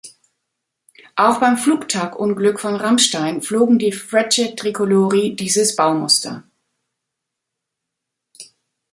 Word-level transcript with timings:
Auch 1.15 1.39
beim 1.41 1.59
Flugtagunglück 1.59 2.59
von 2.59 2.75
Ramstein 2.75 3.43
flogen 3.43 3.77
die 3.77 3.91
Frecce 3.91 4.55
Tricolori 4.55 5.35
dieses 5.35 5.75
Baumuster. 5.75 6.41